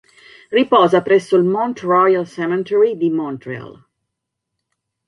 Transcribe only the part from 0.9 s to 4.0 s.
presso il Mount Royal Cemetery di Montréal.